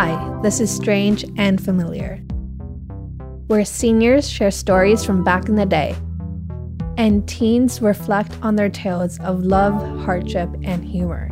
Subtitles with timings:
[0.00, 2.18] Hi, this is Strange and Familiar,
[3.48, 5.96] where seniors share stories from back in the day,
[6.96, 9.74] and teens reflect on their tales of love,
[10.04, 11.28] hardship, and humor.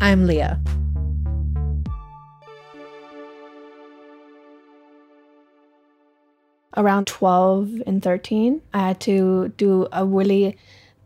[0.00, 0.60] I'm Leah.
[6.76, 10.58] Around 12 and 13, I had to do a really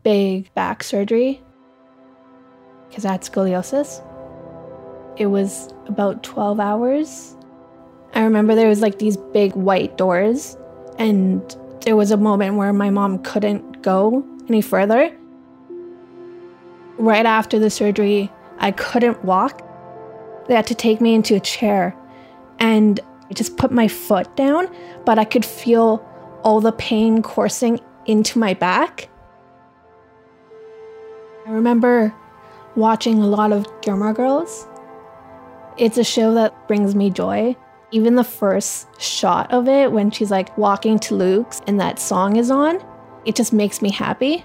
[0.02, 1.42] big back surgery
[2.88, 4.02] because I had scoliosis.
[5.18, 7.36] It was about 12 hours.
[8.14, 10.56] I remember there was like these big white doors
[10.96, 11.42] and
[11.80, 15.12] there was a moment where my mom couldn't go any further.
[16.98, 19.62] Right after the surgery, I couldn't walk.
[20.46, 21.96] They had to take me into a chair
[22.60, 24.68] and I just put my foot down,
[25.04, 26.04] but I could feel
[26.44, 29.08] all the pain coursing into my back.
[31.44, 32.14] I remember
[32.76, 34.66] watching a lot of Gilmore Girls
[35.78, 37.56] it's a show that brings me joy.
[37.90, 42.36] Even the first shot of it, when she's like walking to Luke's and that song
[42.36, 42.84] is on,
[43.24, 44.44] it just makes me happy.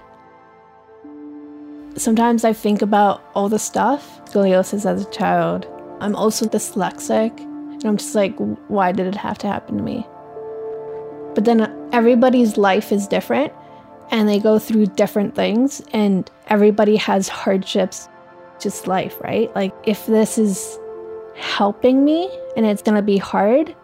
[1.96, 5.66] Sometimes I think about all the stuff, scoliosis as a child.
[6.00, 8.34] I'm also dyslexic, and I'm just like,
[8.68, 10.06] why did it have to happen to me?
[11.34, 13.52] But then everybody's life is different,
[14.10, 18.08] and they go through different things, and everybody has hardships,
[18.58, 19.54] just life, right?
[19.54, 20.78] Like, if this is
[21.36, 23.74] helping me and it's going to be hard,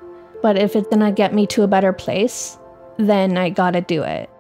[0.43, 2.59] but if it's going to get me to a better place,
[2.97, 4.31] then I got to do it.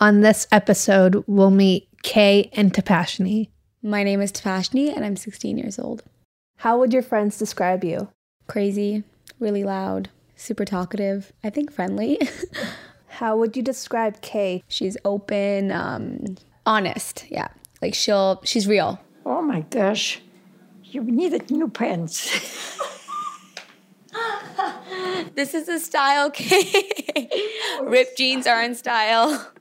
[0.00, 3.50] On this episode, we'll meet Kay and Tapashni.
[3.82, 6.02] My name is Tapashni and I'm 16 years old.
[6.56, 8.08] How would your friends describe you?
[8.48, 9.04] Crazy,
[9.38, 12.18] really loud, super talkative, I think friendly.
[13.06, 14.64] How would you describe Kay?
[14.68, 16.36] She's open, um,
[16.66, 17.48] honest, yeah.
[17.80, 19.00] Like she'll, she's real.
[19.24, 20.20] Oh my gosh,
[20.82, 22.30] you needed new pants.
[25.34, 27.12] this is a style cake.
[27.82, 29.52] Ripped jeans are in style.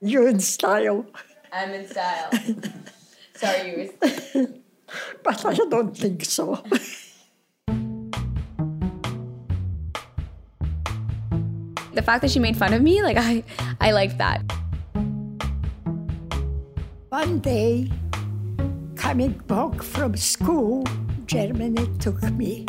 [0.00, 1.06] You're in style.
[1.52, 2.30] I'm in style.
[3.34, 3.90] Sorry, you
[4.34, 4.48] were.
[5.22, 6.56] but I don't think so.
[11.94, 13.44] the fact that she made fun of me, like I,
[13.80, 14.42] I liked that.
[17.10, 17.90] One day,
[18.98, 20.84] coming back from school,
[21.26, 22.66] Germany took me.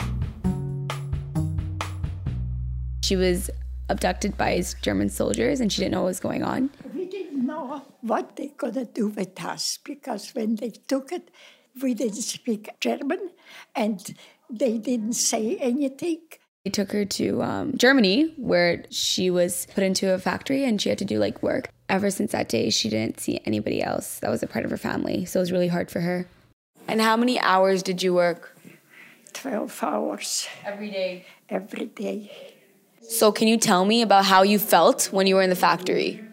[3.03, 3.49] She was
[3.89, 6.69] abducted by German soldiers and she didn't know what was going on.
[6.93, 11.11] We didn't know what they were going to do with us because when they took
[11.11, 11.31] it,
[11.81, 13.31] we didn't speak German
[13.75, 14.15] and
[14.51, 16.21] they didn't say anything.
[16.69, 20.89] They took her to um, Germany where she was put into a factory and she
[20.89, 24.29] had to do like work ever since that day, she didn't see anybody else that
[24.29, 25.25] was a part of her family.
[25.25, 26.27] So it was really hard for her.
[26.87, 28.55] And how many hours did you work?
[29.33, 30.47] 12 hours.
[30.63, 31.25] Every day?
[31.49, 32.31] Every day.
[33.01, 36.23] So, can you tell me about how you felt when you were in the factory?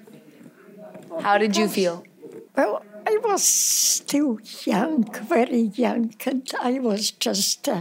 [1.20, 2.04] How did you feel?
[2.54, 7.80] Well, I was still young, very young, and I was just, uh,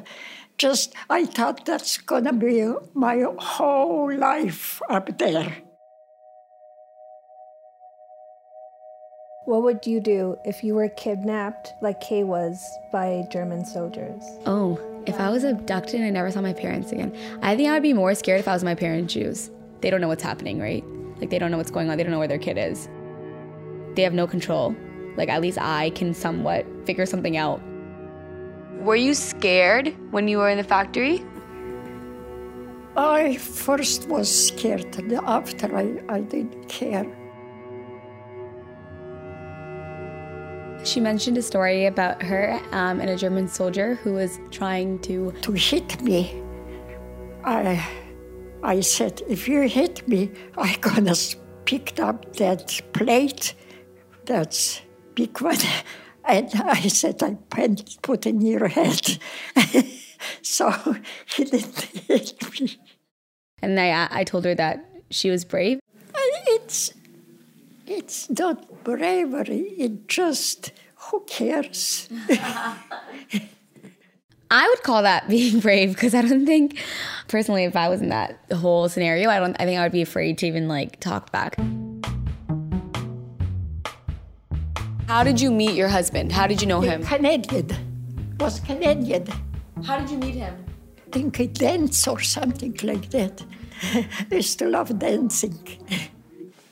[0.57, 5.55] just, I thought that's gonna be my whole life up there.
[9.45, 12.59] What would you do if you were kidnapped, like Kay was,
[12.91, 14.23] by German soldiers?
[14.47, 17.73] Oh, if I was abducted and I never saw my parents again, I think I
[17.73, 19.51] would be more scared if I was my parents' shoes.
[19.81, 20.83] They don't know what's happening, right?
[21.17, 22.89] Like, they don't know what's going on, they don't know where their kid is.
[23.93, 24.75] They have no control.
[25.15, 27.61] Like, at least I can somewhat figure something out.
[28.85, 31.25] Were you scared when you were in the factory?
[32.95, 37.03] I first was scared, and after I, I didn't care.
[40.83, 45.31] She mentioned a story about her um, and a German soldier who was trying to
[45.41, 46.39] to hit me.
[47.43, 47.83] I
[48.61, 50.29] I said, if you hit me,
[50.59, 51.15] I'm gonna
[51.65, 53.55] pick up that plate,
[54.25, 54.81] that's
[55.15, 55.57] big one,
[56.27, 57.37] and I said I
[58.01, 59.19] put in your head.
[60.41, 60.71] so
[61.25, 62.77] he didn't hit me.
[63.61, 65.79] And I I told her that she was brave.
[66.47, 66.93] It's
[67.87, 72.09] it's not bravery, it just, who cares?
[74.51, 76.81] I would call that being brave because I don't think,
[77.27, 79.55] personally, if I was in that whole scenario, I don't.
[79.59, 81.57] I think I would be afraid to even like talk back.
[85.15, 86.33] How did you meet your husband?
[86.33, 87.01] How did you know him?
[87.01, 87.69] Canadian.
[88.37, 89.25] Was Canadian.
[89.85, 90.65] How did you meet him?
[91.07, 93.41] I think he danced or something like that.
[94.29, 95.57] I used to love dancing.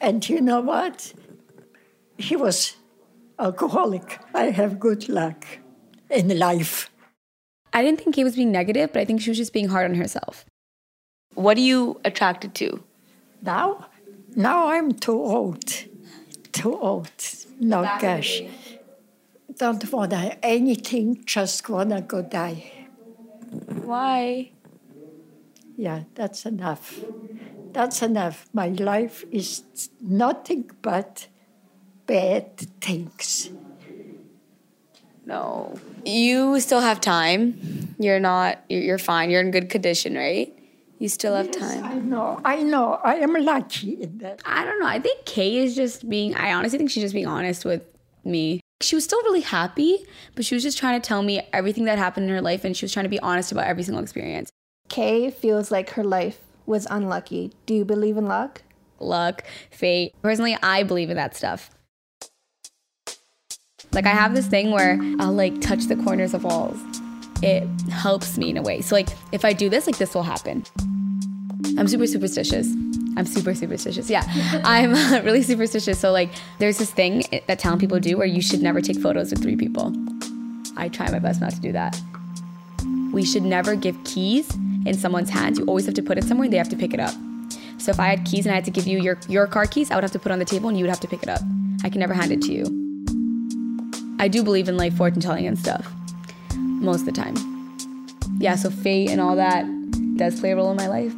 [0.02, 1.14] And you know what?
[2.18, 2.76] He was
[3.40, 4.20] alcoholic.
[4.34, 5.46] I have good luck.
[6.10, 6.92] in life.
[7.72, 9.90] I didn't think Kay was being negative, but I think she was just being hard
[9.90, 10.44] on herself.
[11.34, 12.84] What are you attracted to?
[13.42, 13.88] Now,
[14.36, 15.64] now I'm too old.
[16.54, 17.12] Too old.
[17.60, 18.42] No gosh.
[19.58, 22.88] Don't want anything, just wanna go die.
[23.84, 24.52] Why?
[25.78, 27.00] Yeah, that's enough.
[27.74, 28.48] That's enough.
[28.54, 29.64] My life is
[30.00, 31.28] nothing but
[32.06, 33.50] bad things.
[35.26, 35.80] No.
[36.06, 37.96] You still have time.
[38.00, 39.30] You're not, you're fine.
[39.30, 40.54] You're in good condition, right?
[41.00, 41.84] You still have Yes, time.
[41.84, 42.94] I know, I know.
[43.04, 44.42] I am lucky in that.
[44.46, 44.88] I don't know.
[44.88, 47.84] I think Kay is just being, I honestly think she's just being honest with
[48.24, 48.62] me.
[48.82, 50.06] She was still really happy,
[50.36, 52.76] but she was just trying to tell me everything that happened in her life and
[52.76, 54.50] she was trying to be honest about every single experience.
[54.90, 57.52] Kay feels like her life was unlucky.
[57.66, 58.62] Do you believe in luck?
[59.00, 60.14] Luck, fate.
[60.22, 61.70] Personally, I believe in that stuff.
[63.92, 66.80] Like I have this thing where I'll like touch the corners of walls.
[67.42, 68.82] It helps me in a way.
[68.82, 70.64] So like if I do this, like this will happen.
[71.78, 72.68] I'm super superstitious.
[73.16, 74.10] I'm super superstitious.
[74.10, 74.24] Yeah,
[74.64, 76.00] I'm uh, really superstitious.
[76.00, 79.32] So like, there's this thing that Tamil people do where you should never take photos
[79.32, 79.94] with three people.
[80.78, 82.00] I try my best not to do that.
[83.12, 84.54] We should never give keys
[84.86, 85.60] in someone's hands.
[85.60, 86.46] You always have to put it somewhere.
[86.46, 87.14] and They have to pick it up.
[87.78, 89.92] So if I had keys and I had to give you your your car keys,
[89.92, 91.22] I would have to put it on the table and you would have to pick
[91.22, 91.42] it up.
[91.84, 92.66] I can never hand it to you.
[94.20, 95.92] I do believe in like fortune telling and stuff
[96.84, 97.36] most of the time.
[98.40, 99.66] Yeah, so fate and all that
[100.18, 101.14] does play a role in my life.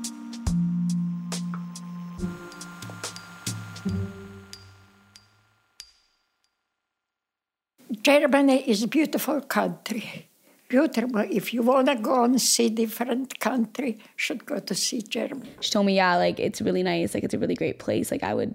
[8.01, 10.29] Germany is a beautiful country.
[10.67, 11.25] Beautiful.
[11.29, 15.49] If you want to go and see different country, should go to see Germany.
[15.59, 18.11] She told me, yeah, like it's really nice, like it's a really great place.
[18.11, 18.53] Like I would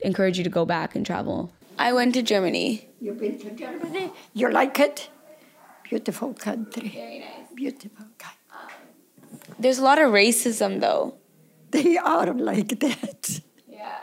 [0.00, 1.52] encourage you to go back and travel.
[1.78, 2.88] I went to Germany.
[3.00, 4.12] You've been to Germany?
[4.34, 5.08] You like it?
[5.90, 6.88] Beautiful country.
[6.90, 7.52] Very nice.
[7.52, 8.76] Beautiful country.
[9.58, 11.14] There's a lot of racism though.
[11.72, 13.40] They are like that.
[13.68, 13.98] Yeah.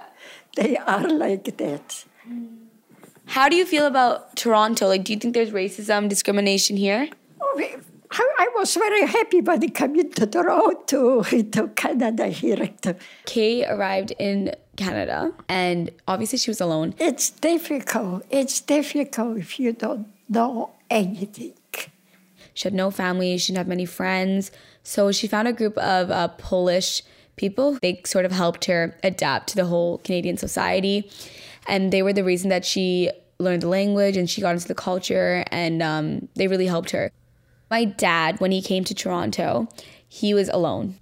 [0.58, 2.04] They are like that.
[3.28, 4.88] How do you feel about Toronto?
[4.88, 7.08] Like do you think there's racism, discrimination here?
[7.40, 7.80] Oh,
[8.12, 12.70] I, was very happy when I came into Toronto, to Canada here.
[13.26, 16.96] Kay arrived in Canada and obviously she was alone.
[17.00, 18.26] It's difficult.
[18.30, 21.54] It's difficult if you don't know anything.
[22.58, 24.50] She had no family, she didn't have many friends.
[24.82, 27.04] So she found a group of uh, Polish
[27.36, 27.78] people.
[27.84, 31.08] They sort of helped her adapt to the whole Canadian society.
[31.68, 34.74] And they were the reason that she learned the language and she got into the
[34.74, 37.12] culture, and um, they really helped her.
[37.70, 39.68] My dad, when he came to Toronto,
[40.08, 40.96] he was alone.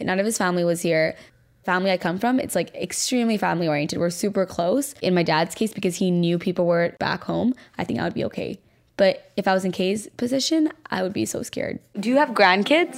[0.00, 1.14] None of his family was here.
[1.66, 3.98] Family I come from, it's like extremely family oriented.
[3.98, 4.94] We're super close.
[5.02, 8.14] In my dad's case, because he knew people were back home, I think I would
[8.14, 8.58] be okay.
[8.96, 11.80] But if I was in Kay's position, I would be so scared.
[11.98, 12.96] Do you have grandkids?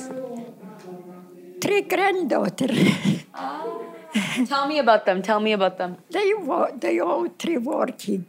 [1.61, 2.79] Three granddaughters.
[4.49, 5.23] Tell me about them.
[5.23, 5.97] Tell me about them.
[6.11, 8.27] They wo- they all three working.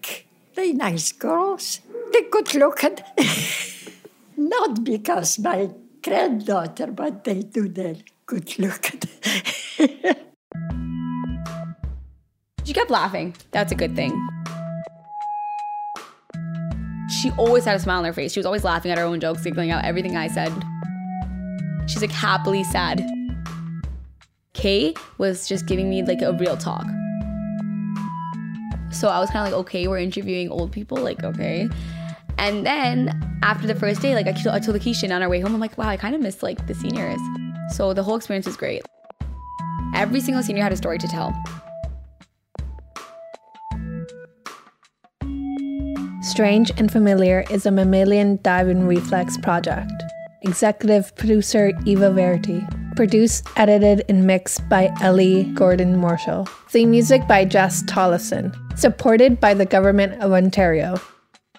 [0.56, 1.80] They nice girls.
[2.12, 2.98] They good looking.
[4.38, 5.70] Not because my
[6.02, 9.02] granddaughter, but they do that good looking.
[12.66, 13.36] She kept laughing.
[13.50, 14.14] That's a good thing.
[17.22, 18.32] She always had a smile on her face.
[18.32, 20.54] She was always laughing at her own jokes, giggling out everything I said.
[21.88, 23.04] She's like happily sad.
[24.54, 26.86] Kay was just giving me like a real talk.
[28.92, 31.70] So I was kind of like, okay, we're interviewing old people, like, okay.
[32.38, 34.78] And then after the first day, like I told, I told
[35.12, 37.20] on our way home, I'm like, wow, I kind of missed like the seniors.
[37.72, 38.82] So the whole experience was great.
[39.94, 41.34] Every single senior had a story to tell.
[46.40, 49.92] Strange and Familiar is a mammalian diving reflex project.
[50.44, 52.66] Executive producer Eva Verity.
[52.96, 56.46] Produced, edited, and mixed by Ellie Gordon Marshall.
[56.70, 58.56] Theme music by Jess Tollison.
[58.80, 61.02] Supported by the Government of Ontario.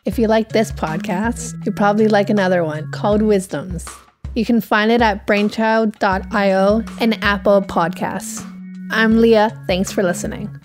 [0.06, 3.87] If you like this podcast, you probably like another one called Wisdoms.
[4.34, 8.42] You can find it at brainchild.io and Apple Podcasts.
[8.90, 9.62] I'm Leah.
[9.66, 10.58] Thanks for listening.